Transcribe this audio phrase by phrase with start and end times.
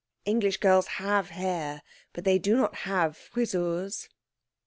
[0.25, 4.09] English girls have hair, but they do not have Frisurs."